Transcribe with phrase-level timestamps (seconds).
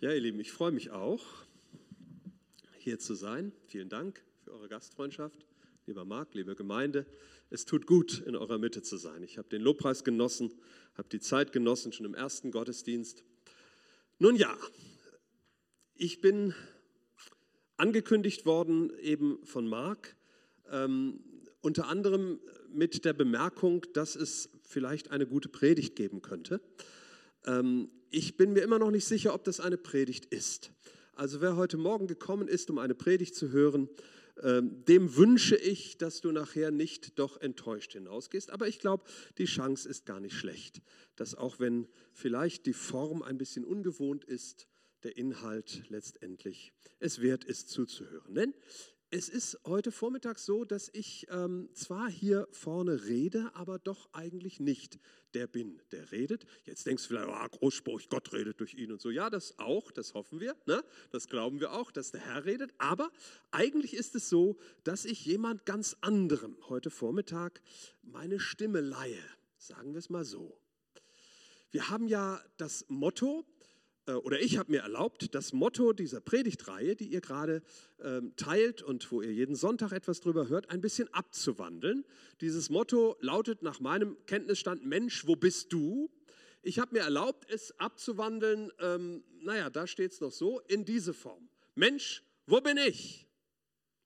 [0.00, 1.24] Ja, ihr Lieben, ich freue mich auch,
[2.78, 3.50] hier zu sein.
[3.66, 5.44] Vielen Dank für eure Gastfreundschaft.
[5.86, 7.04] Lieber Marc, liebe Gemeinde,
[7.50, 9.24] es tut gut, in eurer Mitte zu sein.
[9.24, 10.54] Ich habe den Lobpreis genossen,
[10.94, 13.24] habe die Zeit genossen, schon im ersten Gottesdienst.
[14.20, 14.56] Nun ja,
[15.94, 16.54] ich bin
[17.76, 20.14] angekündigt worden eben von Marc,
[20.70, 21.18] ähm,
[21.60, 22.38] unter anderem
[22.68, 26.60] mit der Bemerkung, dass es vielleicht eine gute Predigt geben könnte.
[27.48, 30.70] Ähm, ich bin mir immer noch nicht sicher, ob das eine Predigt ist.
[31.14, 33.88] Also wer heute Morgen gekommen ist, um eine Predigt zu hören,
[34.42, 38.50] ähm, dem wünsche ich, dass du nachher nicht doch enttäuscht hinausgehst.
[38.50, 39.04] Aber ich glaube,
[39.36, 40.80] die Chance ist gar nicht schlecht,
[41.16, 44.68] dass auch wenn vielleicht die Form ein bisschen ungewohnt ist,
[45.02, 48.34] der Inhalt letztendlich es wert ist zuzuhören.
[48.34, 48.54] Denn
[49.10, 54.60] es ist heute Vormittag so, dass ich ähm, zwar hier vorne rede, aber doch eigentlich
[54.60, 54.98] nicht
[55.34, 56.44] der bin, der redet.
[56.64, 59.10] Jetzt denkst du vielleicht, oh, Großspruch, Gott redet durch ihn und so.
[59.10, 60.84] Ja, das auch, das hoffen wir, ne?
[61.10, 62.72] das glauben wir auch, dass der Herr redet.
[62.78, 63.10] Aber
[63.50, 67.62] eigentlich ist es so, dass ich jemand ganz anderem heute Vormittag
[68.02, 69.22] meine Stimme leihe.
[69.56, 70.60] Sagen wir es mal so.
[71.70, 73.44] Wir haben ja das Motto,
[74.14, 77.62] oder ich habe mir erlaubt, das Motto dieser Predigtreihe, die ihr gerade
[78.02, 82.04] ähm, teilt und wo ihr jeden Sonntag etwas drüber hört, ein bisschen abzuwandeln.
[82.40, 86.10] Dieses Motto lautet nach meinem Kenntnisstand, Mensch, wo bist du?
[86.62, 91.14] Ich habe mir erlaubt, es abzuwandeln, ähm, naja, da steht es noch so, in diese
[91.14, 91.48] Form.
[91.74, 93.28] Mensch, wo bin ich?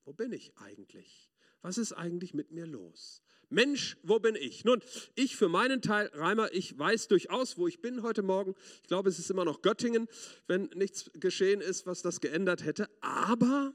[0.05, 1.31] Wo bin ich eigentlich?
[1.61, 3.22] Was ist eigentlich mit mir los?
[3.53, 4.65] Mensch, wo bin ich?
[4.65, 4.81] Nun,
[5.15, 8.55] ich für meinen Teil, Reimer, ich weiß durchaus, wo ich bin heute Morgen.
[8.81, 10.07] Ich glaube, es ist immer noch Göttingen,
[10.47, 12.89] wenn nichts geschehen ist, was das geändert hätte.
[13.01, 13.73] Aber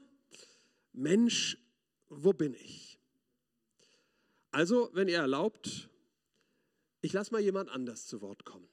[0.91, 1.57] Mensch,
[2.09, 2.99] wo bin ich?
[4.51, 5.89] Also, wenn ihr erlaubt,
[7.01, 8.67] ich lasse mal jemand anders zu Wort kommen.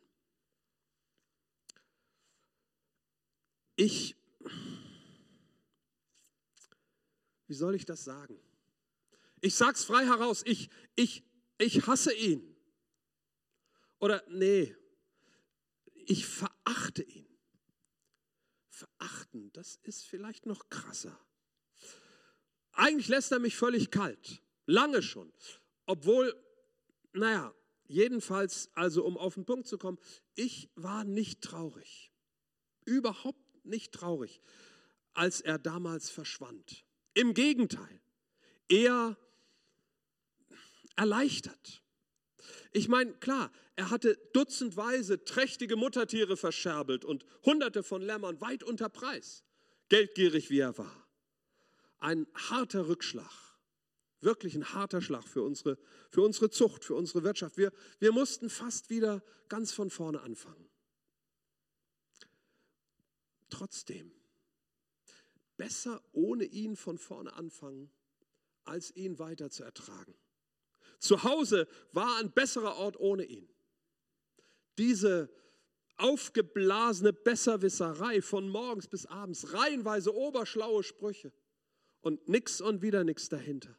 [3.77, 4.17] Ich,
[7.47, 8.41] wie soll ich das sagen?
[9.41, 11.25] Ich sag's frei heraus, ich, ich,
[11.59, 12.57] ich hasse ihn.
[13.99, 14.75] Oder nee,
[15.95, 17.27] ich verachte ihn.
[18.69, 21.19] Verachten, das ist vielleicht noch krasser.
[22.73, 25.33] Eigentlich lässt er mich völlig kalt, lange schon.
[25.87, 26.35] Obwohl,
[27.13, 27.55] naja,
[27.87, 29.99] jedenfalls, also um auf den Punkt zu kommen,
[30.35, 32.13] ich war nicht traurig,
[32.85, 34.43] überhaupt nicht traurig,
[35.15, 36.85] als er damals verschwand.
[37.15, 38.01] Im Gegenteil,
[38.69, 39.17] er
[40.97, 41.83] erleichtert.
[42.73, 48.89] Ich meine, klar, er hatte dutzendweise trächtige Muttertiere verscherbelt und hunderte von Lämmern weit unter
[48.89, 49.45] Preis,
[49.89, 51.07] geldgierig wie er war.
[51.99, 53.33] Ein harter Rückschlag,
[54.21, 55.79] wirklich ein harter Schlag für unsere,
[56.11, 57.57] für unsere Zucht, für unsere Wirtschaft.
[57.57, 60.69] Wir, wir mussten fast wieder ganz von vorne anfangen.
[63.49, 64.13] Trotzdem,
[65.57, 67.91] besser ohne ihn von vorne anfangen,
[68.65, 70.15] als ihn weiter zu ertragen.
[70.99, 73.49] Zu Hause war ein besserer Ort ohne ihn.
[74.79, 75.31] Diese
[75.97, 81.33] aufgeblasene Besserwisserei von morgens bis abends, reihenweise oberschlaue Sprüche
[82.01, 83.77] und nix und wieder nix dahinter.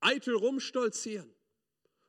[0.00, 1.34] Eitel rumstolzieren.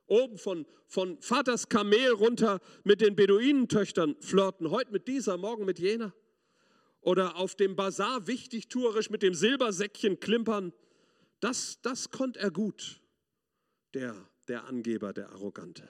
[0.06, 5.78] Oben von, von Vaters Kamel runter mit den Beduinentöchtern flirten, heute mit dieser, morgen mit
[5.78, 6.12] jener.
[7.00, 10.72] Oder auf dem Bazar wichtigtuerisch mit dem Silbersäckchen klimpern.
[11.38, 12.99] Das, das konnte er gut
[13.94, 15.88] der, der Angeber, der Arrogante.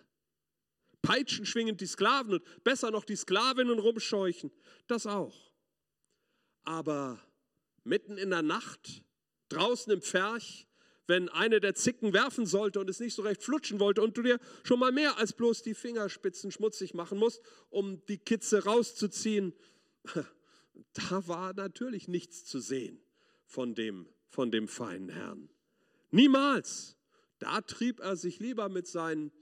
[1.03, 4.51] Peitschen schwingend die Sklaven und besser noch die Sklavinnen rumscheuchen,
[4.87, 5.53] das auch.
[6.63, 7.19] Aber
[7.85, 9.03] mitten in der Nacht,
[9.49, 10.67] draußen im Pferch,
[11.07, 14.23] wenn eine der Zicken werfen sollte und es nicht so recht flutschen wollte und du
[14.23, 19.53] dir schon mal mehr als bloß die Fingerspitzen schmutzig machen musst, um die Kitze rauszuziehen,
[20.93, 23.03] da war natürlich nichts zu sehen
[23.45, 25.51] von dem, von dem feinen Herrn.
[26.13, 26.97] Niemals.
[27.41, 29.33] Da trieb er sich lieber mit seinen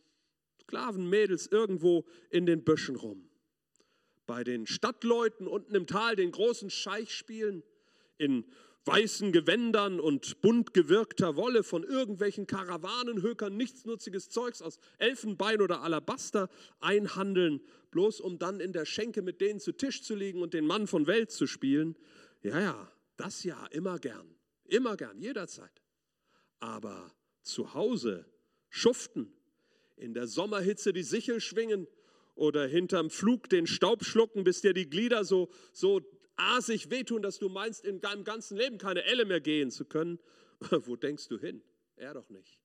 [0.63, 3.29] Sklavenmädels irgendwo in den Büschen rum.
[4.27, 7.63] Bei den Stadtleuten unten im Tal, den großen Scheichspielen,
[8.19, 8.45] in
[8.85, 16.49] weißen Gewändern und bunt gewirkter Wolle von irgendwelchen Karawanenhökern nichtsnutziges Zeugs aus Elfenbein oder Alabaster
[16.81, 17.61] einhandeln,
[17.91, 20.87] bloß um dann in der Schenke mit denen zu Tisch zu liegen und den Mann
[20.87, 21.97] von Welt zu spielen.
[22.43, 24.35] Ja, ja, das ja, immer gern,
[24.65, 25.83] immer gern, jederzeit.
[26.61, 27.13] Aber
[27.49, 28.27] zu Hause
[28.69, 29.33] schuften,
[29.97, 31.87] in der Sommerhitze die Sichel schwingen
[32.35, 36.01] oder hinterm Flug den Staub schlucken, bis dir die Glieder so, so
[36.37, 40.21] asig wehtun, dass du meinst, in deinem ganzen Leben keine Elle mehr gehen zu können.
[40.71, 41.63] Wo denkst du hin?
[41.97, 42.61] Er doch nicht.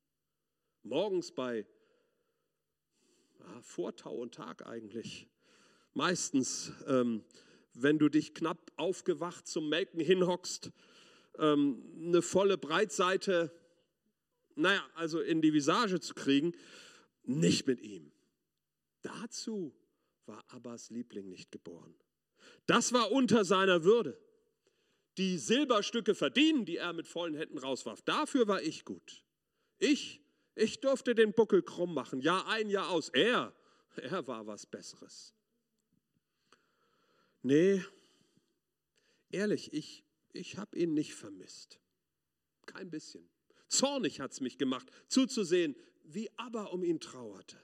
[0.84, 1.66] Morgens bei
[3.40, 5.28] ja, Vortau und Tag eigentlich.
[5.94, 7.24] Meistens, ähm,
[7.74, 10.72] wenn du dich knapp aufgewacht zum Melken hinhockst,
[11.40, 13.52] ähm, eine volle Breitseite,
[14.56, 16.54] naja, also in die Visage zu kriegen,
[17.24, 18.12] nicht mit ihm.
[19.02, 19.76] Dazu
[20.26, 21.96] war Abbas Liebling nicht geboren.
[22.66, 24.18] Das war unter seiner Würde.
[25.18, 29.24] Die Silberstücke verdienen, die er mit vollen Händen rauswarf, dafür war ich gut.
[29.78, 30.22] Ich,
[30.56, 33.10] ich durfte den Buckel krumm machen, Jahr ein, Jahr aus.
[33.10, 33.54] Er,
[33.96, 35.34] er war was Besseres.
[37.44, 37.84] Nee,
[39.30, 41.80] ehrlich, ich, ich habe ihn nicht vermisst.
[42.66, 43.30] Kein bisschen.
[43.74, 47.58] Zornig hat es mich gemacht, zuzusehen, wie Abba um ihn trauerte.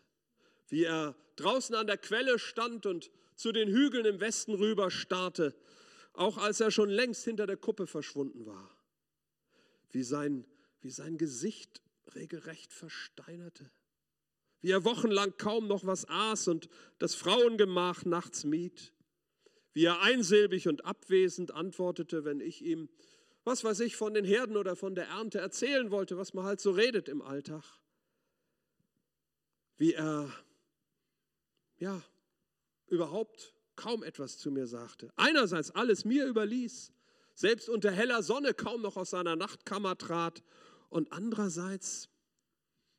[0.68, 5.56] Wie er draußen an der Quelle stand und zu den Hügeln im Westen rüber starrte,
[6.14, 8.70] auch als er schon längst hinter der Kuppe verschwunden war.
[9.92, 10.46] Wie sein,
[10.82, 11.82] wie sein Gesicht
[12.16, 13.72] regelrecht versteinerte.
[14.62, 18.94] Wie er wochenlang kaum noch was aß und das Frauengemach nachts mied
[19.74, 22.90] wie er einsilbig und abwesend antwortete, wenn ich ihm,
[23.50, 26.62] was weiß ich, von den Herden oder von der Ernte erzählen wollte, was man halt
[26.62, 27.64] so redet im Alltag.
[29.78, 30.32] Wie er,
[31.80, 32.04] ja,
[32.88, 35.12] überhaupt kaum etwas zu mir sagte.
[35.16, 36.94] Einerseits alles mir überließ,
[37.34, 40.44] selbst unter heller Sonne kaum noch aus seiner Nachtkammer trat
[40.90, 42.08] und andererseits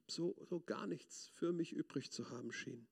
[0.08, 2.89] so, so gar nichts für mich übrig zu haben schien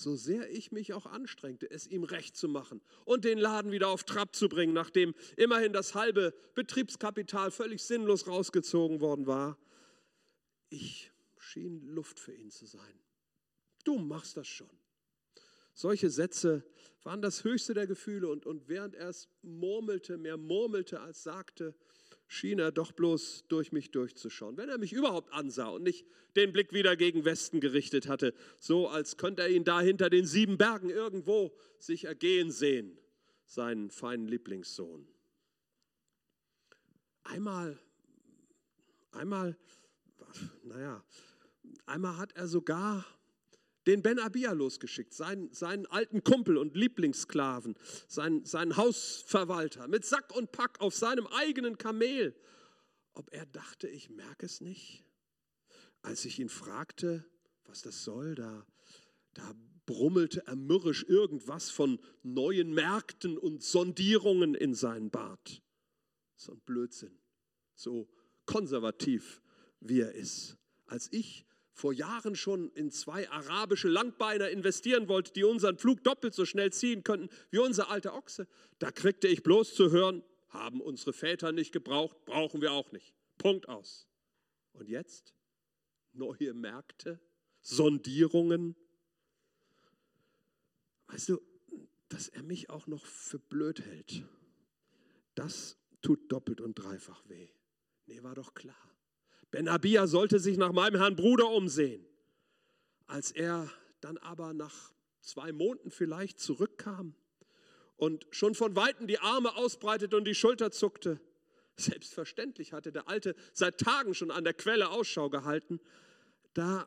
[0.00, 3.88] so sehr ich mich auch anstrengte, es ihm recht zu machen und den Laden wieder
[3.88, 9.58] auf Trab zu bringen, nachdem immerhin das halbe Betriebskapital völlig sinnlos rausgezogen worden war,
[10.70, 13.00] ich schien Luft für ihn zu sein.
[13.84, 14.70] Du machst das schon.
[15.74, 16.64] Solche Sätze
[17.02, 21.74] waren das höchste der Gefühle und, und während er es murmelte, mehr murmelte als sagte,
[22.30, 24.56] schien er doch bloß durch mich durchzuschauen.
[24.56, 26.06] Wenn er mich überhaupt ansah und nicht
[26.36, 30.24] den Blick wieder gegen Westen gerichtet hatte, so als könnte er ihn da hinter den
[30.24, 32.96] sieben Bergen irgendwo sich ergehen sehen,
[33.46, 35.08] seinen feinen Lieblingssohn.
[37.24, 37.76] Einmal,
[39.10, 39.58] einmal,
[40.62, 41.04] naja,
[41.86, 43.04] einmal hat er sogar
[43.90, 47.74] den Ben Abia losgeschickt, seinen, seinen alten Kumpel und Lieblingssklaven,
[48.06, 52.36] seinen, seinen Hausverwalter, mit Sack und Pack auf seinem eigenen Kamel.
[53.14, 55.04] Ob er dachte, ich merke es nicht?
[56.02, 57.24] Als ich ihn fragte,
[57.64, 58.64] was das soll, da,
[59.34, 59.54] da
[59.86, 65.62] brummelte er mürrisch irgendwas von neuen Märkten und Sondierungen in seinen Bart.
[66.36, 67.18] So ein Blödsinn,
[67.74, 68.08] so
[68.46, 69.42] konservativ
[69.80, 70.56] wie er ist.
[70.86, 71.44] Als ich
[71.80, 76.72] vor Jahren schon in zwei arabische Langbeiner investieren wollte, die unseren Flug doppelt so schnell
[76.72, 78.46] ziehen könnten wie unser alter Ochse,
[78.78, 83.14] da kriegte ich bloß zu hören, haben unsere Väter nicht gebraucht, brauchen wir auch nicht.
[83.38, 84.06] Punkt aus.
[84.74, 85.34] Und jetzt
[86.12, 87.18] neue Märkte,
[87.62, 88.76] Sondierungen.
[91.06, 91.40] Weißt du,
[92.08, 94.24] dass er mich auch noch für blöd hält,
[95.34, 97.48] das tut doppelt und dreifach weh.
[98.06, 98.90] Nee, war doch klar.
[99.50, 102.04] Ben Abia sollte sich nach meinem Herrn Bruder umsehen.
[103.06, 103.70] Als er
[104.00, 107.14] dann aber nach zwei Monaten vielleicht zurückkam
[107.96, 111.20] und schon von Weitem die Arme ausbreitete und die Schulter zuckte,
[111.76, 115.80] selbstverständlich hatte der Alte seit Tagen schon an der Quelle Ausschau gehalten,
[116.54, 116.86] da,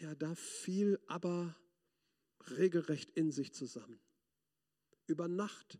[0.00, 1.54] ja, da fiel aber
[2.56, 4.00] regelrecht in sich zusammen.
[5.06, 5.78] Über Nacht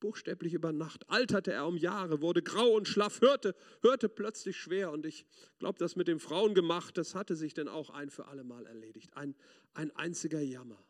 [0.00, 1.08] buchstäblich über Nacht.
[1.08, 4.90] Alterte er um Jahre, wurde grau und schlaff, hörte, hörte plötzlich schwer.
[4.92, 5.26] Und ich
[5.58, 8.66] glaube, das mit den Frauen gemacht, das hatte sich dann auch ein für alle Mal
[8.66, 9.16] erledigt.
[9.16, 9.34] Ein,
[9.74, 10.82] ein einziger Jammer.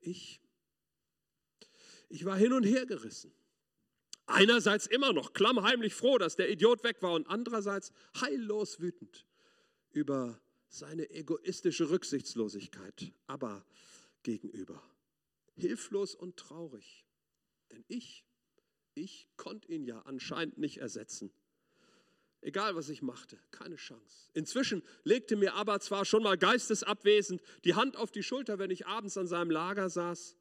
[0.00, 0.40] Ich,
[2.08, 3.32] ich war hin und her gerissen.
[4.26, 9.26] Einerseits immer noch klammheimlich froh, dass der Idiot weg war und andererseits heillos wütend
[9.90, 13.64] über seine egoistische Rücksichtslosigkeit, aber
[14.22, 14.82] gegenüber.
[15.54, 17.07] Hilflos und traurig.
[17.70, 18.24] Denn ich,
[18.94, 21.30] ich konnte ihn ja anscheinend nicht ersetzen.
[22.40, 24.30] Egal, was ich machte, keine Chance.
[24.32, 28.86] Inzwischen legte mir aber zwar schon mal geistesabwesend die Hand auf die Schulter, wenn ich
[28.86, 30.36] abends an seinem Lager saß,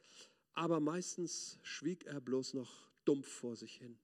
[0.53, 3.97] aber meistens schwieg er bloß noch dumpf vor sich hin.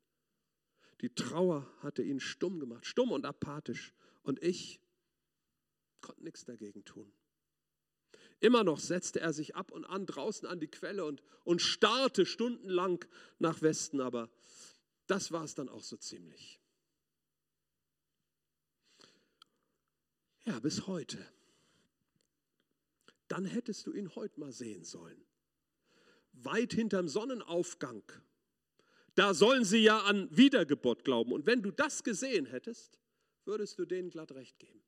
[1.01, 3.93] Die Trauer hatte ihn stumm gemacht, stumm und apathisch.
[4.23, 4.79] Und ich
[6.01, 7.11] konnte nichts dagegen tun.
[8.39, 12.25] Immer noch setzte er sich ab und an draußen an die Quelle und, und starrte
[12.25, 13.05] stundenlang
[13.39, 14.29] nach Westen, aber
[15.07, 16.59] das war es dann auch so ziemlich.
[20.45, 21.25] Ja, bis heute.
[23.27, 25.25] Dann hättest du ihn heute mal sehen sollen.
[26.33, 28.03] Weit hinterm Sonnenaufgang.
[29.15, 31.31] Da sollen sie ja an Wiedergeburt glauben.
[31.31, 32.99] Und wenn du das gesehen hättest,
[33.45, 34.82] würdest du denen glatt recht geben.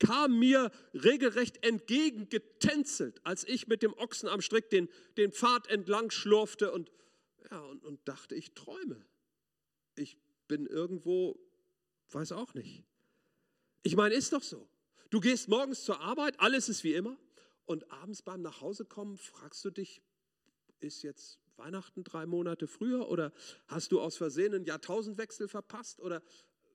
[0.00, 6.10] Kam mir regelrecht entgegengetänzelt, als ich mit dem Ochsen am Strick den, den Pfad entlang
[6.10, 6.90] schlurfte und,
[7.50, 9.04] ja, und, und dachte, ich träume.
[9.94, 10.16] Ich
[10.48, 11.38] bin irgendwo,
[12.10, 12.82] weiß auch nicht.
[13.82, 14.68] Ich meine, ist doch so.
[15.10, 17.16] Du gehst morgens zur Arbeit, alles ist wie immer.
[17.66, 20.02] Und abends beim Nachhausekommen fragst du dich,
[20.80, 23.32] ist jetzt Weihnachten drei Monate früher oder
[23.66, 26.22] hast du aus Versehen einen Jahrtausendwechsel verpasst oder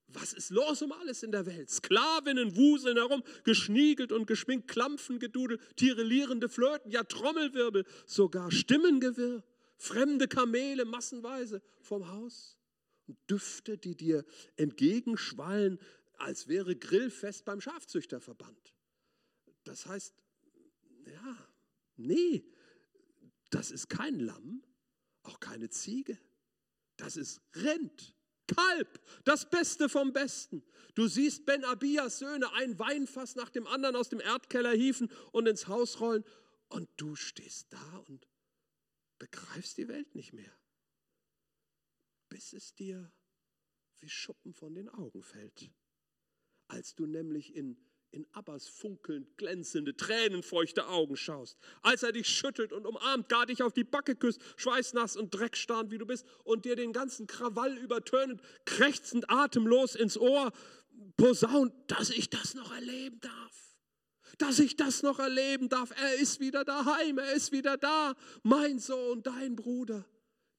[0.07, 1.69] was ist los um alles in der Welt?
[1.69, 9.43] Sklavinnen wuseln herum, geschniegelt und geschminkt, Klampfen gedudelt, tirelierende Flöten, ja Trommelwirbel, sogar Stimmengewirr,
[9.77, 12.57] fremde Kamele massenweise vom Haus
[13.07, 15.79] und Düfte, die dir entgegenschwallen,
[16.17, 18.73] als wäre Grillfest beim Schafzüchterverband.
[19.63, 20.13] Das heißt,
[21.07, 21.37] ja,
[21.97, 22.45] nee,
[23.49, 24.63] das ist kein Lamm,
[25.23, 26.17] auch keine Ziege.
[26.97, 28.14] Das ist Rind,
[28.47, 30.63] Kalb, das Beste vom Besten.
[30.93, 35.47] Du siehst Ben Abias Söhne ein Weinfass nach dem anderen aus dem Erdkeller hieven und
[35.47, 36.23] ins Haus rollen
[36.69, 38.27] und du stehst da und
[39.17, 40.57] begreifst die Welt nicht mehr,
[42.29, 43.11] bis es dir
[43.99, 45.71] wie Schuppen von den Augen fällt.
[46.67, 47.77] Als du nämlich in
[48.15, 53.61] in Abbas funkelnd glänzende, tränenfeuchte Augen schaust, als er dich schüttelt und umarmt, gar dich
[53.61, 57.77] auf die Backe küsst, schweißnass und dreckstarrend wie du bist und dir den ganzen Krawall
[57.77, 60.53] übertönend, krächzend, atemlos ins Ohr
[61.17, 63.77] posaunt, dass ich das noch erleben darf.
[64.37, 65.91] Dass ich das noch erleben darf.
[65.91, 70.05] Er ist wieder daheim, er ist wieder da, mein Sohn, dein Bruder,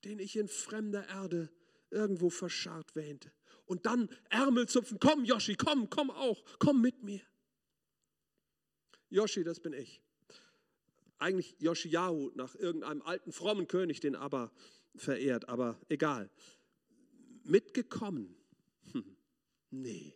[0.04, 1.50] den ich in fremder Erde
[1.90, 3.32] irgendwo verscharrt wähnte.
[3.64, 7.22] Und dann Ärmel zupfen, komm Joschi, komm, komm auch, komm mit mir.
[9.10, 10.02] Yoshi, das bin ich.
[11.18, 14.52] Eigentlich Yoshiyahu nach irgendeinem alten frommen König, den aber
[14.94, 16.30] verehrt, aber egal.
[17.44, 18.36] Mitgekommen?
[18.92, 19.16] Hm,
[19.70, 20.14] nee.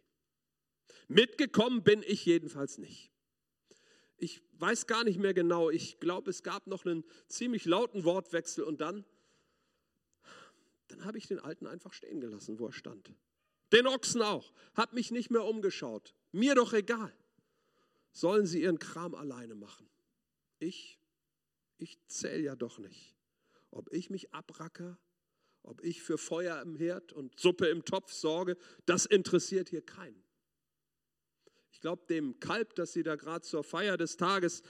[1.08, 3.10] Mitgekommen bin ich jedenfalls nicht.
[4.18, 5.70] Ich weiß gar nicht mehr genau.
[5.70, 9.06] Ich glaube, es gab noch einen ziemlich lauten Wortwechsel und dann,
[10.88, 13.14] dann habe ich den Alten einfach stehen gelassen, wo er stand.
[13.72, 14.52] Den Ochsen auch.
[14.74, 16.14] Habe mich nicht mehr umgeschaut.
[16.32, 17.14] Mir doch egal
[18.12, 19.88] sollen sie ihren Kram alleine machen.
[20.58, 20.98] Ich,
[21.78, 23.14] ich zähle ja doch nicht.
[23.70, 24.98] Ob ich mich abracker,
[25.62, 30.24] ob ich für Feuer im Herd und Suppe im Topf sorge, das interessiert hier keinen.
[31.72, 34.62] Ich glaube, dem Kalb, das sie da gerade zur Feier des Tages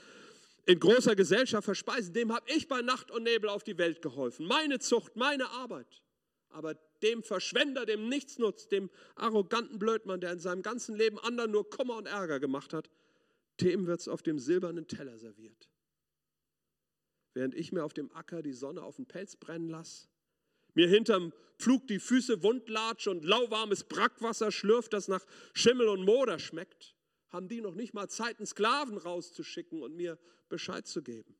[0.65, 4.45] in großer Gesellschaft verspeisen, dem habe ich bei Nacht und Nebel auf die Welt geholfen.
[4.45, 6.01] Meine Zucht, meine Arbeit.
[6.49, 11.51] Aber dem Verschwender, dem nichts nutzt, dem arroganten Blödmann, der in seinem ganzen Leben anderen
[11.51, 12.89] nur Kummer und Ärger gemacht hat,
[13.61, 15.69] dem wird es auf dem silbernen Teller serviert.
[17.33, 20.07] Während ich mir auf dem Acker die Sonne auf den Pelz brennen lasse,
[20.73, 26.39] mir hinterm Pflug die Füße wundlatsche und lauwarmes Brackwasser schlürft, das nach Schimmel und Moder
[26.39, 26.95] schmeckt,
[27.29, 30.17] haben die noch nicht mal Zeit, einen Sklaven rauszuschicken und mir
[30.49, 31.37] Bescheid zu geben.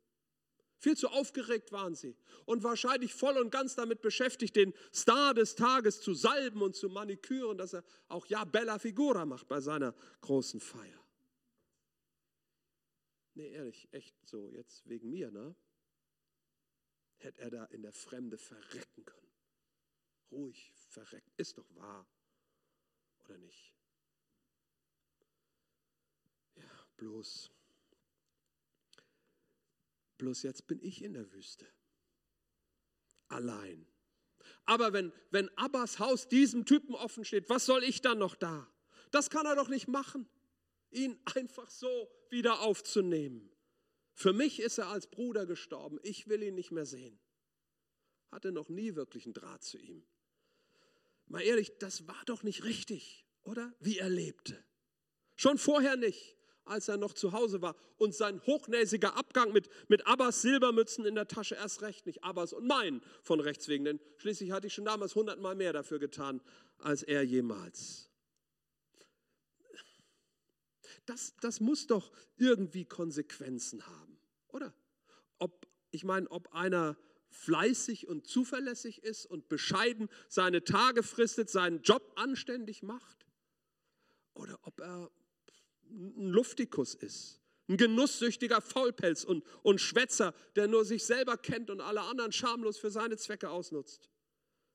[0.78, 5.56] Viel zu aufgeregt waren sie und wahrscheinlich voll und ganz damit beschäftigt, den Star des
[5.56, 9.94] Tages zu salben und zu maniküren, dass er auch ja Bella Figura macht bei seiner
[10.22, 11.01] großen Feier.
[13.34, 15.56] Nee, ehrlich, echt so, jetzt wegen mir, ne?
[17.18, 19.32] Hätte er da in der Fremde verrecken können.
[20.32, 22.08] Ruhig verreckt, ist doch wahr.
[23.20, 23.74] Oder nicht?
[26.56, 27.52] Ja, bloß.
[30.18, 31.68] Bloß jetzt bin ich in der Wüste.
[33.28, 33.88] Allein.
[34.66, 38.72] Aber wenn, wenn Abbas Haus diesem Typen offen steht, was soll ich dann noch da?
[39.12, 40.30] Das kann er doch nicht machen
[40.92, 43.52] ihn einfach so wieder aufzunehmen.
[44.14, 46.00] Für mich ist er als Bruder gestorben.
[46.04, 47.20] Ich will ihn nicht mehr sehen.
[48.32, 50.06] Hatte noch nie wirklich einen Draht zu ihm.
[51.28, 53.74] Mal ehrlich, das war doch nicht richtig, oder?
[53.80, 54.64] Wie er lebte.
[55.36, 57.76] Schon vorher nicht, als er noch zu Hause war.
[57.98, 62.24] Und sein hochnäsiger Abgang mit, mit Abbas Silbermützen in der Tasche erst recht nicht.
[62.24, 63.86] Abbas und mein von rechts wegen.
[63.86, 66.42] Denn schließlich hatte ich schon damals hundertmal mehr dafür getan,
[66.78, 68.11] als er jemals
[71.06, 74.74] das, das muss doch irgendwie Konsequenzen haben, oder?
[75.38, 76.98] Ob, ich meine, ob einer
[77.30, 83.26] fleißig und zuverlässig ist und bescheiden seine Tage fristet, seinen Job anständig macht,
[84.34, 85.12] oder ob er
[85.90, 91.82] ein Luftikus ist, ein genusssüchtiger Faulpelz und, und Schwätzer, der nur sich selber kennt und
[91.82, 94.10] alle anderen schamlos für seine Zwecke ausnutzt.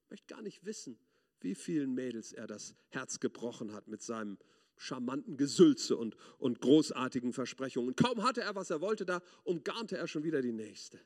[0.04, 0.98] Ich möchte gar nicht wissen,
[1.40, 4.38] wie vielen Mädels er das Herz gebrochen hat mit seinem
[4.76, 7.96] charmanten Gesülze und, und großartigen Versprechungen.
[7.96, 11.00] kaum hatte er, was er wollte, da umgarnte er schon wieder die nächste.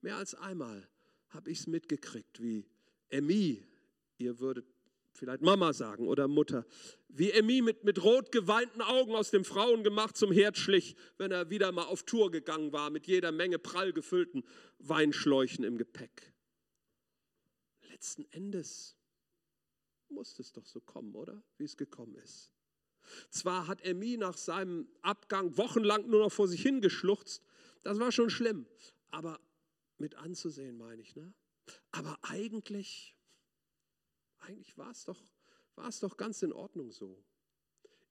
[0.00, 0.88] Mehr als einmal
[1.28, 2.66] habe ich es mitgekriegt, wie
[3.08, 3.64] Emmy,
[4.18, 4.66] ihr würdet
[5.14, 6.66] vielleicht Mama sagen oder Mutter,
[7.08, 11.50] wie Emmy mit, mit rot geweinten Augen aus dem Frauengemach zum Herd schlich, wenn er
[11.50, 14.44] wieder mal auf Tour gegangen war mit jeder Menge prall gefüllten
[14.78, 16.32] Weinschläuchen im Gepäck.
[17.90, 18.96] Letzten Endes
[20.12, 21.42] muss es doch so kommen, oder?
[21.58, 22.52] Wie es gekommen ist.
[23.30, 27.42] Zwar hat Emmy nach seinem Abgang wochenlang nur noch vor sich hingeschluchzt,
[27.82, 28.66] das war schon schlimm,
[29.10, 29.40] aber
[29.98, 31.16] mit anzusehen, meine ich.
[31.16, 31.34] Ne?
[31.90, 33.16] Aber eigentlich
[34.42, 35.20] eigentlich war es doch,
[35.76, 37.24] war es doch ganz in Ordnung so.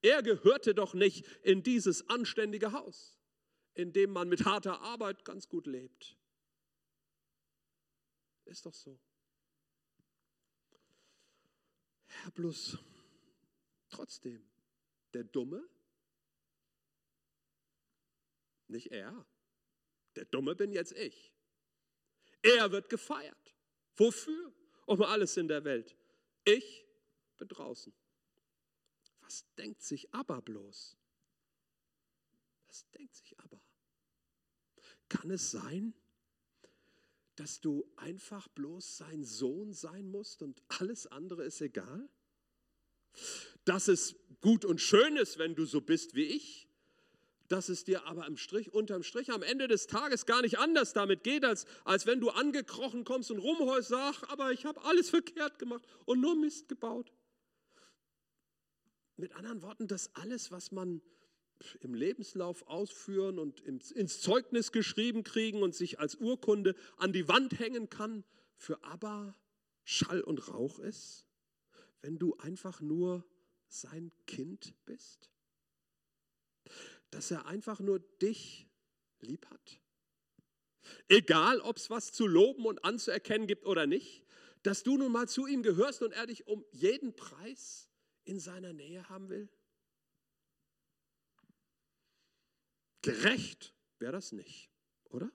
[0.00, 3.18] Er gehörte doch nicht in dieses anständige Haus,
[3.74, 6.16] in dem man mit harter Arbeit ganz gut lebt.
[8.46, 8.98] Ist doch so.
[12.30, 12.78] Bloß
[13.88, 14.42] trotzdem,
[15.12, 15.68] der Dumme,
[18.68, 19.26] nicht er,
[20.16, 21.32] der Dumme bin jetzt ich.
[22.42, 23.54] Er wird gefeiert.
[23.96, 24.52] Wofür?
[24.86, 25.96] Um alles in der Welt.
[26.44, 26.84] Ich
[27.36, 27.92] bin draußen.
[29.20, 30.96] Was denkt sich aber bloß?
[32.66, 33.60] Was denkt sich aber?
[35.08, 35.94] Kann es sein,
[37.42, 42.08] dass du einfach bloß sein Sohn sein musst und alles andere ist egal?
[43.64, 46.68] Dass es gut und schön ist, wenn du so bist wie ich?
[47.48, 50.94] dass es dir aber im Strich, unterm Strich am Ende des Tages gar nicht anders
[50.94, 55.10] damit geht, als, als wenn du angekrochen kommst und rumheust, sag, aber ich habe alles
[55.10, 57.12] verkehrt gemacht und nur Mist gebaut.
[59.18, 61.02] Mit anderen Worten, das alles, was man
[61.80, 67.58] im Lebenslauf ausführen und ins Zeugnis geschrieben kriegen und sich als Urkunde an die Wand
[67.58, 68.24] hängen kann,
[68.56, 69.36] für aber
[69.84, 71.26] Schall und Rauch ist,
[72.00, 73.24] wenn du einfach nur
[73.68, 75.32] sein Kind bist?
[77.12, 78.66] dass er einfach nur dich
[79.20, 79.80] lieb hat.
[81.08, 84.24] Egal, ob es was zu loben und anzuerkennen gibt oder nicht,
[84.62, 87.88] dass du nun mal zu ihm gehörst und er dich um jeden Preis
[88.24, 89.48] in seiner Nähe haben will?
[93.02, 94.70] Gerecht wäre das nicht,
[95.10, 95.30] oder?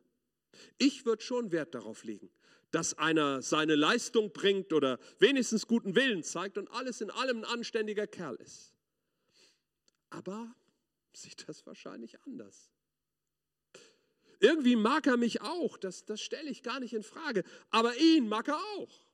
[0.78, 2.32] Ich würde schon Wert darauf legen,
[2.72, 7.46] dass einer seine Leistung bringt oder wenigstens guten Willen zeigt und alles in allem ein
[7.46, 8.74] anständiger Kerl ist.
[10.10, 10.56] Aber
[11.14, 12.72] sieht das wahrscheinlich anders.
[14.40, 18.28] Irgendwie mag er mich auch, das, das stelle ich gar nicht in Frage, aber ihn
[18.28, 19.08] mag er auch,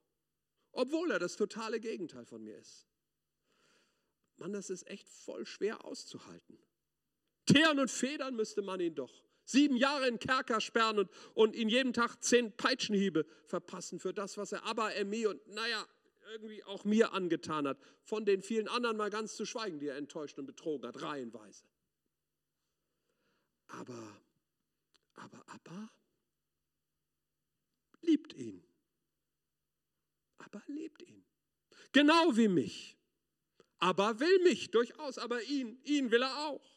[0.74, 2.86] obwohl er das totale Gegenteil von mir ist.
[4.36, 6.60] Mann, das ist echt voll schwer auszuhalten.
[7.46, 9.24] Teeren und Federn müsste man ihn doch.
[9.46, 14.38] Sieben Jahre in Kerker sperren und, und ihn jeden Tag zehn Peitschenhiebe verpassen für das,
[14.38, 15.86] was er aber er mir und naja,
[16.32, 17.78] irgendwie auch mir angetan hat.
[18.04, 21.66] Von den vielen anderen mal ganz zu schweigen, die er enttäuscht und betrogen hat, reihenweise.
[23.68, 24.22] Aber,
[25.16, 25.90] aber Abba
[28.02, 28.64] liebt ihn.
[30.38, 31.26] Abba liebt ihn.
[31.92, 32.98] Genau wie mich.
[33.80, 36.73] Aber will mich durchaus, aber ihn, ihn will er auch.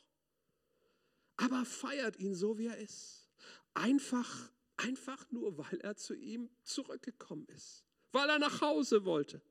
[1.37, 3.29] Aber feiert ihn so, wie er ist.
[3.75, 7.85] Einfach, einfach nur, weil er zu ihm zurückgekommen ist.
[8.13, 9.43] Weil er nach Hause wollte.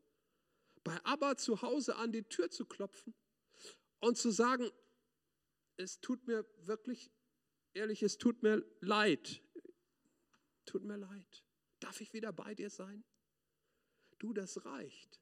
[0.83, 3.13] Bei Abba zu Hause an die Tür zu klopfen
[3.99, 4.69] und zu sagen,
[5.77, 7.11] es tut mir wirklich
[7.73, 9.41] ehrlich, es tut mir leid.
[10.65, 11.43] Tut mir leid.
[11.79, 13.03] Darf ich wieder bei dir sein?
[14.19, 15.19] Du, das reicht.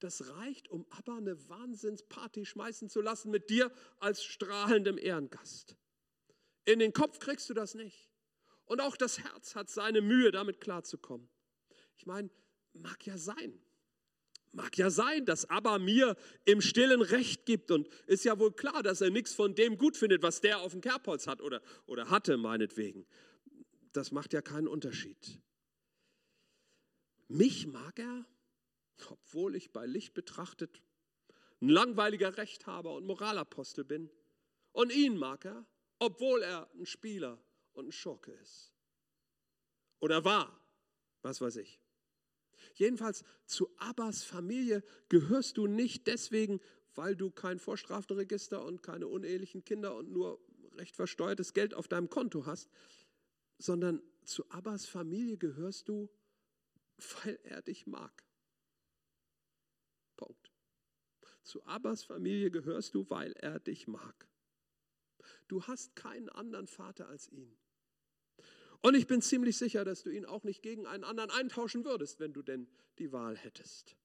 [0.00, 5.76] Das reicht, um aber eine Wahnsinnsparty schmeißen zu lassen mit dir als strahlendem Ehrengast.
[6.64, 8.10] In den Kopf kriegst du das nicht.
[8.66, 11.28] Und auch das Herz hat seine Mühe, damit klarzukommen.
[11.96, 12.30] Ich meine,
[12.72, 13.60] mag ja sein.
[14.52, 18.82] Mag ja sein, dass Abba mir im Stillen Recht gibt und ist ja wohl klar,
[18.82, 22.08] dass er nichts von dem gut findet, was der auf dem Kerbholz hat oder, oder
[22.08, 23.04] hatte, meinetwegen.
[23.92, 25.40] Das macht ja keinen Unterschied.
[27.28, 28.26] Mich mag er,
[29.08, 30.82] obwohl ich bei Licht betrachtet
[31.60, 34.10] ein langweiliger Rechthaber und Moralapostel bin.
[34.72, 35.66] Und ihn mag er,
[35.98, 38.72] obwohl er ein Spieler und ein Schurke ist.
[40.00, 40.60] Oder war,
[41.22, 41.80] was weiß ich.
[42.74, 46.60] Jedenfalls zu Abbas Familie gehörst du nicht deswegen,
[46.94, 50.40] weil du kein Vorstrafenregister und keine unehelichen Kinder und nur
[50.76, 52.68] recht versteuertes Geld auf deinem Konto hast,
[53.58, 56.10] sondern zu Abbas Familie gehörst du,
[57.22, 58.24] weil er dich mag.
[60.16, 60.52] Punkt.
[61.42, 64.28] Zu Abbas Familie gehörst du, weil er dich mag.
[65.48, 67.56] Du hast keinen anderen Vater als ihn.
[68.80, 72.20] Und ich bin ziemlich sicher, dass du ihn auch nicht gegen einen anderen eintauschen würdest,
[72.20, 73.96] wenn du denn die Wahl hättest.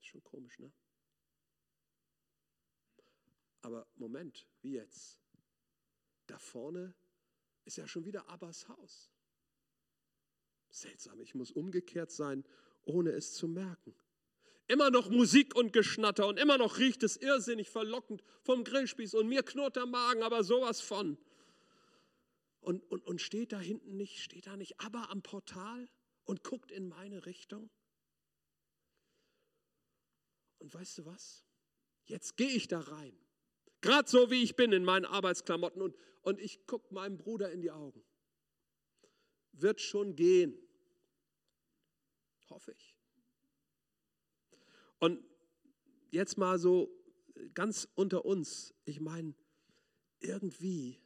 [0.00, 0.72] Ist schon komisch, ne?
[3.60, 5.20] Aber Moment, wie jetzt?
[6.26, 6.94] Da vorne
[7.64, 9.12] ist ja schon wieder Abbas Haus.
[10.70, 12.44] Seltsam, ich muss umgekehrt sein,
[12.84, 13.94] ohne es zu merken.
[14.68, 19.28] Immer noch Musik und Geschnatter und immer noch riecht es irrsinnig verlockend vom Grillspieß und
[19.28, 21.18] mir knurrt der Magen, aber sowas von.
[22.60, 25.88] Und, und, und steht da hinten nicht, steht da nicht aber am Portal
[26.24, 27.70] und guckt in meine Richtung?
[30.58, 31.44] Und weißt du was?
[32.04, 33.18] Jetzt gehe ich da rein.
[33.80, 37.60] Gerade so wie ich bin in meinen Arbeitsklamotten und, und ich gucke meinem Bruder in
[37.60, 38.04] die Augen.
[39.50, 40.56] Wird schon gehen.
[42.48, 42.96] Hoffe ich.
[45.02, 45.20] Und
[46.12, 46.88] jetzt mal so
[47.54, 48.72] ganz unter uns.
[48.84, 49.34] Ich meine,
[50.20, 51.02] irgendwie,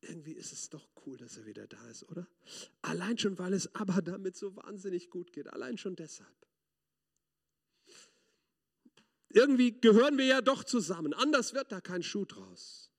[0.00, 2.26] irgendwie ist es doch cool, dass er wieder da ist, oder?
[2.82, 5.46] Allein schon, weil es aber damit so wahnsinnig gut geht.
[5.46, 6.34] Allein schon deshalb.
[9.28, 11.14] Irgendwie gehören wir ja doch zusammen.
[11.14, 12.90] Anders wird da kein Schuh draus.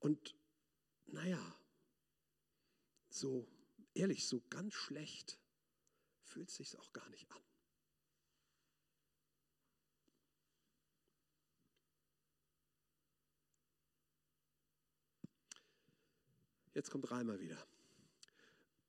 [0.00, 0.34] Und
[1.06, 1.58] naja,
[3.08, 3.48] so
[3.94, 5.40] ehrlich, so ganz schlecht
[6.24, 7.49] fühlt sich auch gar nicht an.
[16.80, 17.62] Jetzt kommt Reimer wieder.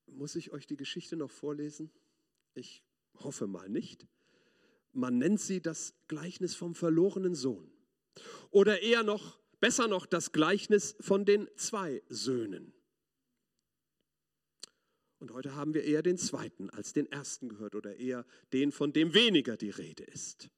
[0.05, 1.91] Muss ich euch die Geschichte noch vorlesen?
[2.53, 4.07] Ich hoffe mal nicht.
[4.93, 7.69] Man nennt sie das Gleichnis vom verlorenen Sohn.
[8.49, 12.73] Oder eher noch, besser noch, das Gleichnis von den zwei Söhnen.
[15.19, 18.93] Und heute haben wir eher den zweiten als den ersten gehört oder eher den, von
[18.93, 20.49] dem weniger die Rede ist.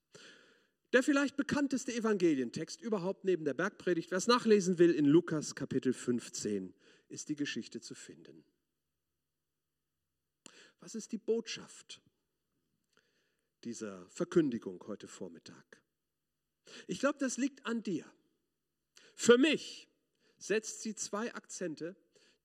[0.92, 5.92] Der vielleicht bekannteste Evangelientext überhaupt neben der Bergpredigt, wer es nachlesen will, in Lukas Kapitel
[5.92, 6.72] 15
[7.08, 8.44] ist die Geschichte zu finden.
[10.80, 12.02] Was ist die Botschaft
[13.64, 15.82] dieser Verkündigung heute Vormittag.
[16.86, 18.04] Ich glaube, das liegt an dir.
[19.14, 19.88] Für mich
[20.36, 21.96] setzt sie zwei Akzente,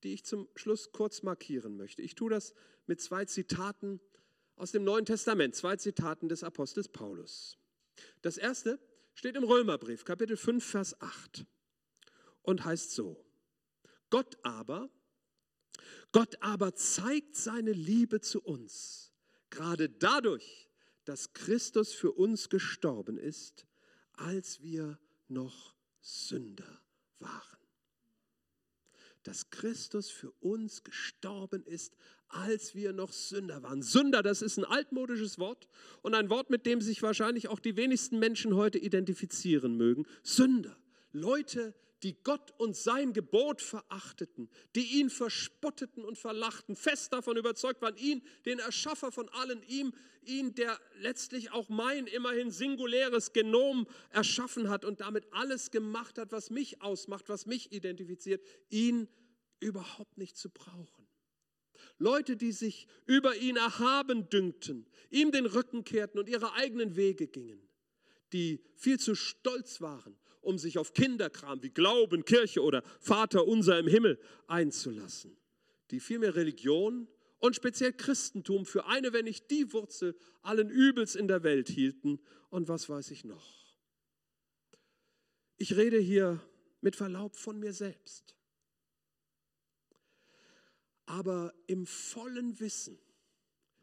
[0.03, 2.01] die ich zum Schluss kurz markieren möchte.
[2.01, 2.53] Ich tue das
[2.85, 3.99] mit zwei Zitaten
[4.55, 7.57] aus dem Neuen Testament, zwei Zitaten des Apostels Paulus.
[8.21, 8.79] Das erste
[9.13, 11.45] steht im Römerbrief, Kapitel 5, Vers 8
[12.43, 13.25] und heißt so,
[14.09, 14.89] Gott aber,
[16.11, 19.13] Gott aber zeigt seine Liebe zu uns,
[19.49, 20.69] gerade dadurch,
[21.05, 23.65] dass Christus für uns gestorben ist,
[24.13, 26.81] als wir noch Sünder
[27.19, 27.57] waren.
[29.23, 31.95] Dass Christus für uns gestorben ist,
[32.29, 33.81] als wir noch Sünder waren.
[33.81, 35.67] Sünder, das ist ein altmodisches Wort
[36.01, 40.05] und ein Wort, mit dem sich wahrscheinlich auch die wenigsten Menschen heute identifizieren mögen.
[40.23, 40.77] Sünder,
[41.11, 47.37] Leute, die die Gott und sein Gebot verachteten, die ihn verspotteten und verlachten, fest davon
[47.37, 53.33] überzeugt waren, ihn, den Erschaffer von allen, ihm, ihn, der letztlich auch mein immerhin singuläres
[53.33, 59.07] Genom erschaffen hat und damit alles gemacht hat, was mich ausmacht, was mich identifiziert, ihn
[59.59, 61.07] überhaupt nicht zu brauchen.
[61.97, 67.27] Leute, die sich über ihn erhaben dünkten, ihm den Rücken kehrten und ihre eigenen Wege
[67.27, 67.61] gingen,
[68.31, 73.79] die viel zu stolz waren um sich auf Kinderkram wie Glauben, Kirche oder Vater unser
[73.79, 75.37] im Himmel einzulassen,
[75.91, 77.07] die vielmehr Religion
[77.39, 82.19] und speziell Christentum für eine, wenn nicht die Wurzel allen Übels in der Welt hielten
[82.49, 83.59] und was weiß ich noch.
[85.57, 86.41] Ich rede hier
[86.81, 88.35] mit Verlaub von mir selbst,
[91.05, 92.97] aber im vollen Wissen,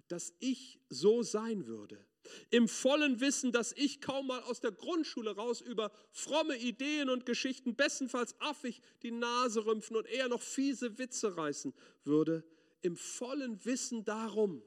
[0.09, 2.07] dass ich so sein würde,
[2.51, 7.27] im vollen Wissen, dass ich kaum mal aus der Grundschule raus über fromme Ideen und
[7.27, 12.45] Geschichten, bestenfalls affig die Nase rümpfen und eher noch fiese Witze reißen würde,
[12.83, 14.63] im vollen Wissen darum,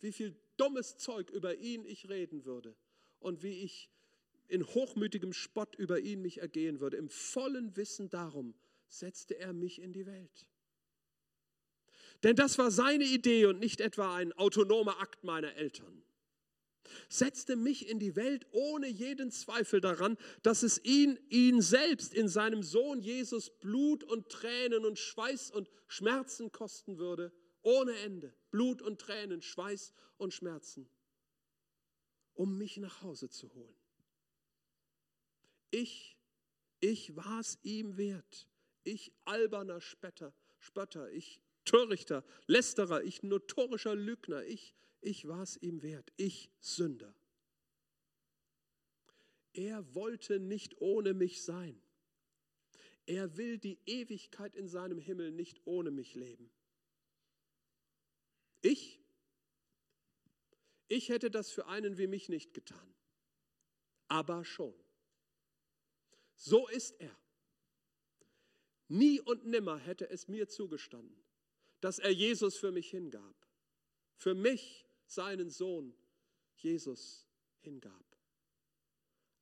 [0.00, 2.76] wie viel dummes Zeug über ihn ich reden würde
[3.20, 3.90] und wie ich
[4.48, 8.54] in hochmütigem Spott über ihn mich ergehen würde, im vollen Wissen darum
[8.88, 10.46] setzte er mich in die Welt.
[12.22, 16.02] Denn das war seine Idee und nicht etwa ein autonomer Akt meiner Eltern
[17.08, 22.28] setzte mich in die Welt ohne jeden Zweifel daran, dass es ihn, ihn selbst in
[22.28, 28.34] seinem Sohn Jesus Blut und Tränen und Schweiß und Schmerzen kosten würde, ohne Ende.
[28.50, 30.88] Blut und Tränen, Schweiß und Schmerzen,
[32.34, 33.76] um mich nach Hause zu holen.
[35.70, 36.16] Ich,
[36.80, 38.48] ich war es ihm wert.
[38.84, 45.82] Ich alberner Spötter, Spötter, ich törichter, lästerer, ich notorischer Lügner, ich ich war es ihm
[45.82, 47.14] wert, ich Sünder.
[49.52, 51.80] Er wollte nicht ohne mich sein.
[53.06, 56.50] Er will die Ewigkeit in seinem Himmel nicht ohne mich leben.
[58.60, 59.00] Ich?
[60.88, 62.94] Ich hätte das für einen wie mich nicht getan.
[64.08, 64.74] Aber schon.
[66.34, 67.16] So ist er.
[68.88, 71.22] Nie und nimmer hätte es mir zugestanden,
[71.80, 73.36] dass er Jesus für mich hingab.
[74.16, 75.94] Für mich seinen Sohn
[76.56, 77.26] Jesus
[77.60, 78.04] hingab.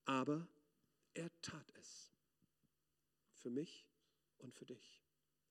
[0.04, 0.48] Aber
[1.12, 2.12] er tat es.
[3.34, 3.86] Für mich
[4.38, 5.02] und für dich.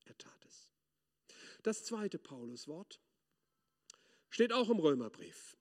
[0.04, 0.68] Er tat es.
[1.62, 3.00] Das zweite Pauluswort
[4.30, 5.56] steht auch im Römerbrief.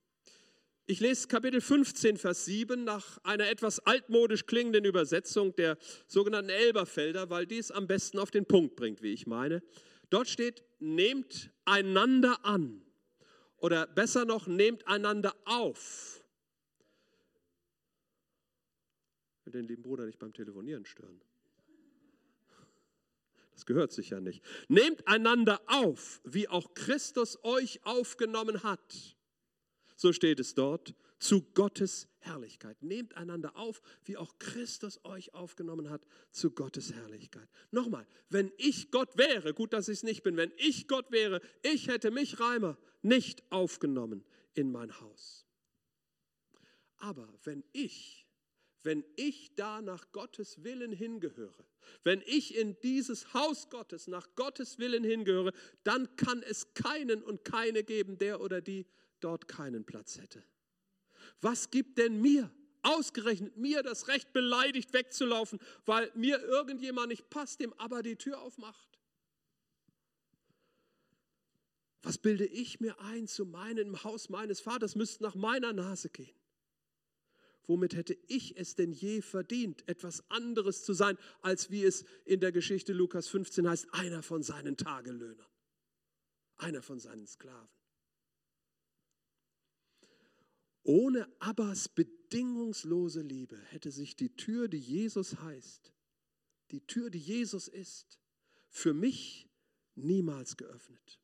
[0.88, 7.30] Ich lese Kapitel 15, Vers 7 nach einer etwas altmodisch klingenden Übersetzung der sogenannten Elberfelder,
[7.32, 9.64] weil dies am besten auf den Punkt bringt, wie ich meine.
[10.12, 12.86] Dort steht, nehmt einander an
[13.66, 16.24] oder besser noch, nehmt einander auf.
[19.40, 21.20] Ich will den lieben Bruder nicht beim Telefonieren stören.
[23.54, 24.44] Das gehört sich ja nicht.
[24.68, 29.15] Nehmt einander auf, wie auch Christus euch aufgenommen hat.
[29.96, 32.82] So steht es dort, zu Gottes Herrlichkeit.
[32.82, 37.48] Nehmt einander auf, wie auch Christus euch aufgenommen hat, zu Gottes Herrlichkeit.
[37.72, 41.42] Nochmal, wenn ich Gott wäre, gut, dass ich es nicht bin, wenn ich Gott wäre,
[41.64, 45.46] ich hätte mich, Reimer, nicht aufgenommen in mein Haus.
[46.98, 48.26] Aber wenn ich,
[48.84, 51.66] wenn ich da nach Gottes Willen hingehöre,
[52.04, 55.54] wenn ich in dieses Haus Gottes nach Gottes Willen hingehöre,
[55.84, 58.86] dann kann es keinen und keine geben, der oder die
[59.26, 60.44] dort keinen Platz hätte.
[61.42, 62.52] Was gibt denn mir,
[62.84, 68.40] ausgerechnet mir, das Recht, beleidigt wegzulaufen, weil mir irgendjemand nicht passt, dem aber die Tür
[68.42, 69.00] aufmacht?
[72.04, 76.10] Was bilde ich mir ein, zu meinen im Haus meines Vaters müsste nach meiner Nase
[76.10, 76.36] gehen?
[77.66, 82.40] Womit hätte ich es denn je verdient, etwas anderes zu sein, als wie es in
[82.40, 85.48] der Geschichte Lukas 15 heißt, einer von seinen Tagelöhnern,
[86.58, 87.85] einer von seinen Sklaven?
[90.86, 95.92] Ohne Abbas bedingungslose Liebe hätte sich die Tür, die Jesus heißt,
[96.70, 98.20] die Tür, die Jesus ist,
[98.70, 99.50] für mich
[99.96, 101.20] niemals geöffnet.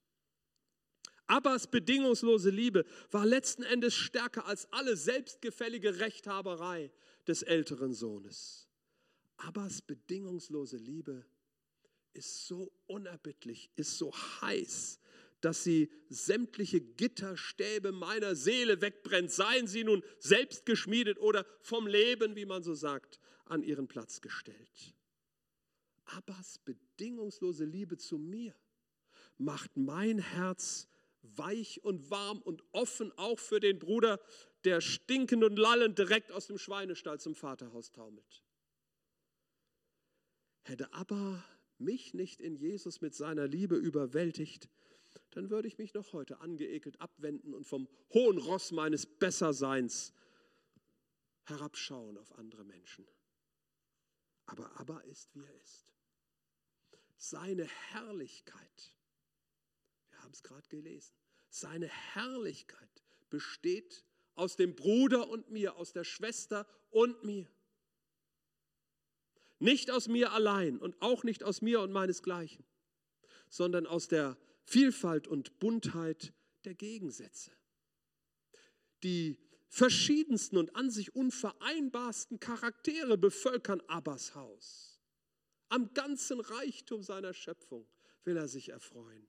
[1.27, 6.91] Abbas bedingungslose Liebe war letzten Endes stärker als alle selbstgefällige Rechthaberei
[7.27, 8.67] des älteren Sohnes.
[9.37, 11.23] Abbas bedingungslose Liebe
[12.13, 14.99] ist so unerbittlich, ist so heiß,
[15.41, 22.35] dass sie sämtliche Gitterstäbe meiner Seele wegbrennt, seien sie nun selbst geschmiedet oder vom Leben,
[22.35, 24.95] wie man so sagt, an ihren Platz gestellt.
[26.05, 28.55] Abbas bedingungslose Liebe zu mir
[29.37, 30.87] macht mein Herz
[31.21, 34.19] weich und warm und offen, auch für den Bruder,
[34.63, 38.43] der stinkend und lallend direkt aus dem Schweinestall zum Vaterhaus taumelt.
[40.63, 41.43] Hätte aber
[41.77, 44.69] mich nicht in Jesus mit seiner Liebe überwältigt,
[45.31, 50.13] dann würde ich mich noch heute angeekelt abwenden und vom hohen Ross meines Besserseins
[51.45, 53.07] herabschauen auf andere Menschen.
[54.45, 55.93] Aber Abba ist, wie er ist.
[57.15, 58.95] Seine Herrlichkeit
[60.17, 61.13] haben es gerade gelesen.
[61.49, 64.03] Seine Herrlichkeit besteht
[64.35, 67.49] aus dem Bruder und mir, aus der Schwester und mir.
[69.59, 72.65] Nicht aus mir allein und auch nicht aus mir und meinesgleichen,
[73.49, 76.33] sondern aus der Vielfalt und Buntheit
[76.65, 77.51] der Gegensätze.
[79.03, 84.99] Die verschiedensten und an sich unvereinbarsten Charaktere bevölkern Abbas Haus.
[85.69, 87.87] Am ganzen Reichtum seiner Schöpfung
[88.25, 89.27] will er sich erfreuen.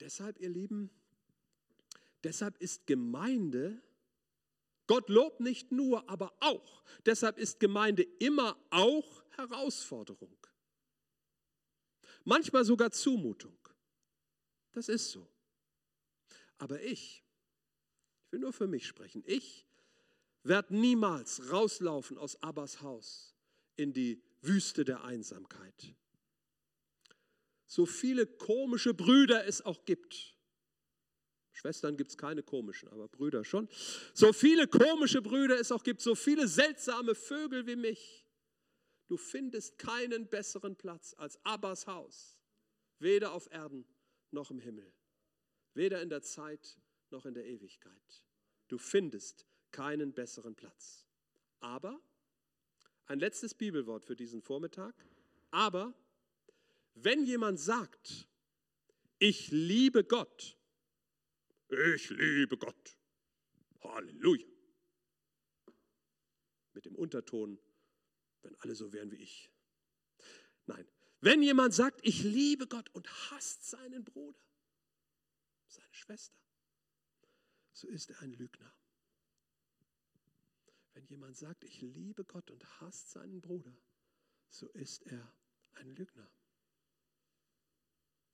[0.00, 0.90] Deshalb, ihr Lieben,
[2.22, 3.82] deshalb ist Gemeinde,
[4.86, 6.84] Gott lobt nicht nur, aber auch.
[7.06, 10.36] Deshalb ist Gemeinde immer auch Herausforderung.
[12.24, 13.56] Manchmal sogar Zumutung.
[14.72, 15.28] Das ist so.
[16.58, 17.24] Aber ich,
[18.26, 19.66] ich will nur für mich sprechen, ich
[20.42, 23.34] werde niemals rauslaufen aus Abbas Haus
[23.76, 25.94] in die Wüste der Einsamkeit
[27.72, 30.36] so viele komische Brüder es auch gibt.
[31.52, 33.66] Schwestern gibt es keine komischen, aber Brüder schon.
[34.12, 38.21] So viele komische Brüder es auch gibt, so viele seltsame Vögel wie mich.
[39.08, 42.38] Du findest keinen besseren Platz als Abbas Haus,
[42.98, 43.84] weder auf Erden
[44.30, 44.92] noch im Himmel,
[45.74, 46.78] weder in der Zeit
[47.10, 48.24] noch in der Ewigkeit.
[48.68, 51.06] Du findest keinen besseren Platz.
[51.60, 52.00] Aber,
[53.06, 54.94] ein letztes Bibelwort für diesen Vormittag,
[55.50, 55.94] aber
[56.94, 58.28] wenn jemand sagt,
[59.18, 60.56] ich liebe Gott,
[61.68, 62.96] ich liebe Gott,
[63.82, 64.46] Halleluja,
[66.74, 67.58] mit dem Unterton,
[68.42, 69.50] wenn alle so wären wie ich.
[70.66, 70.86] Nein,
[71.20, 74.40] wenn jemand sagt, ich liebe Gott und hasst seinen Bruder,
[75.68, 76.36] seine Schwester,
[77.72, 78.74] so ist er ein Lügner.
[80.94, 83.76] Wenn jemand sagt, ich liebe Gott und hasst seinen Bruder,
[84.48, 85.32] so ist er
[85.74, 86.30] ein Lügner.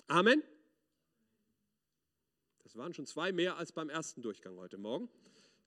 [0.09, 0.43] Amen.
[2.61, 5.09] Das waren schon zwei mehr als beim ersten Durchgang heute Morgen.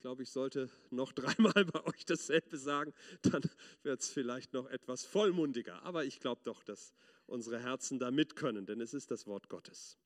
[0.01, 3.43] Ich glaube, ich sollte noch dreimal bei euch dasselbe sagen, dann
[3.83, 5.83] wird es vielleicht noch etwas vollmundiger.
[5.83, 6.95] Aber ich glaube doch, dass
[7.27, 9.99] unsere Herzen da mit können, denn es ist das Wort Gottes.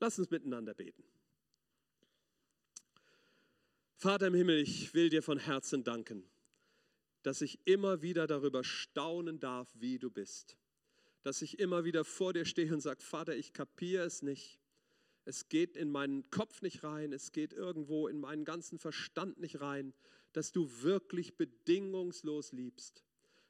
[0.00, 1.04] Lass uns miteinander beten.
[3.98, 6.24] Vater im Himmel, ich will dir von Herzen danken,
[7.22, 10.56] dass ich immer wieder darüber staunen darf, wie du bist.
[11.24, 14.61] Dass ich immer wieder vor dir stehe und sage, Vater, ich kapiere es nicht.
[15.24, 19.60] Es geht in meinen Kopf nicht rein, es geht irgendwo in meinen ganzen Verstand nicht
[19.60, 19.94] rein,
[20.32, 23.04] dass du wirklich bedingungslos liebst,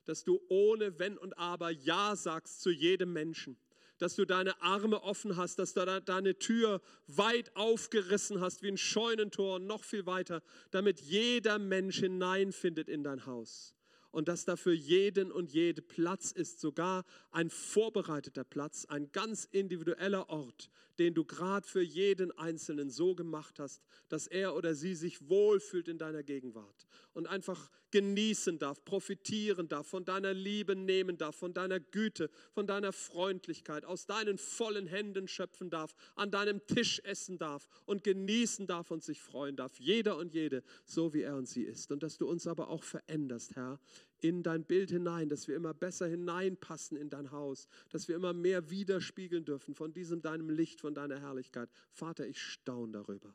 [0.05, 3.57] dass du ohne Wenn und Aber Ja sagst zu jedem Menschen,
[3.99, 8.77] dass du deine Arme offen hast, dass du deine Tür weit aufgerissen hast wie ein
[8.77, 13.77] Scheunentor und noch viel weiter, damit jeder Mensch hineinfindet in dein Haus
[14.13, 19.49] und dass da für jeden und jede Platz ist, sogar ein vorbereiteter Platz, ein ganz
[19.51, 24.95] individueller Ort, den du gerade für jeden Einzelnen so gemacht hast, dass er oder sie
[24.95, 31.19] sich wohlfühlt in deiner Gegenwart und einfach genießen darf, profitieren darf, von deiner Liebe nehmen
[31.19, 36.67] darf, von deiner Güte, von deiner Freundlichkeit, aus deinen vollen Händen schöpfen darf, an deinem
[36.67, 41.23] Tisch essen darf und genießen darf und sich freuen darf, jeder und jede, so wie
[41.23, 41.93] er und sie ist.
[41.93, 43.79] Und dass du uns aber auch veränderst, Herr,
[44.21, 48.33] in dein Bild hinein, dass wir immer besser hineinpassen in dein Haus, dass wir immer
[48.33, 51.69] mehr widerspiegeln dürfen von diesem deinem Licht, von deiner Herrlichkeit.
[51.91, 53.35] Vater, ich staune darüber.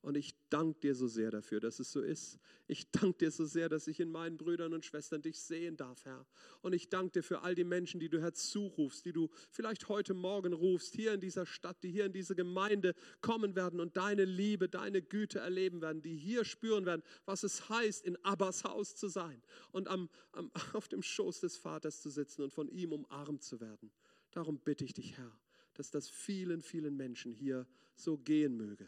[0.00, 2.38] Und ich danke dir so sehr dafür, dass es so ist.
[2.68, 6.04] Ich danke dir so sehr, dass ich in meinen Brüdern und Schwestern dich sehen darf,
[6.04, 6.24] Herr.
[6.60, 10.14] Und ich danke dir für all die Menschen, die du herzurufst, die du vielleicht heute
[10.14, 14.24] Morgen rufst, hier in dieser Stadt, die hier in diese Gemeinde kommen werden und deine
[14.24, 18.94] Liebe, deine Güte erleben werden, die hier spüren werden, was es heißt, in Abbas Haus
[18.94, 22.92] zu sein und am, am, auf dem Schoß des Vaters zu sitzen und von ihm
[22.92, 23.90] umarmt zu werden.
[24.30, 25.36] Darum bitte ich dich, Herr,
[25.74, 28.86] dass das vielen, vielen Menschen hier so gehen möge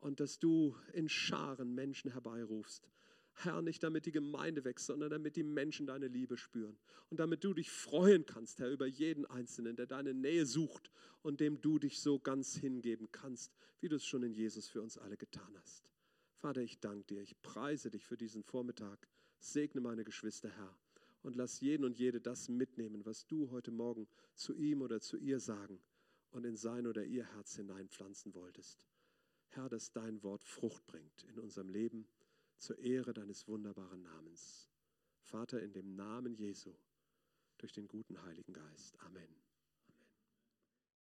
[0.00, 2.88] und dass du in Scharen Menschen herbeirufst.
[3.40, 6.76] Herr, nicht damit die Gemeinde wächst, sondern damit die Menschen deine Liebe spüren.
[7.08, 10.90] Und damit du dich freuen kannst, Herr, über jeden Einzelnen, der deine Nähe sucht
[11.22, 14.82] und dem du dich so ganz hingeben kannst, wie du es schon in Jesus für
[14.82, 15.88] uns alle getan hast.
[16.34, 19.08] Vater, ich danke dir, ich preise dich für diesen Vormittag.
[19.38, 20.76] Segne meine Geschwister, Herr,
[21.22, 25.16] und lass jeden und jede das mitnehmen, was du heute Morgen zu ihm oder zu
[25.16, 25.80] ihr sagen
[26.30, 28.84] und in sein oder ihr Herz hineinpflanzen wolltest.
[29.48, 32.06] Herr, dass dein Wort Frucht bringt in unserem Leben
[32.58, 34.68] zur Ehre deines wunderbaren Namens.
[35.20, 36.74] Vater, in dem Namen Jesu,
[37.58, 38.98] durch den guten Heiligen Geist.
[39.00, 39.47] Amen.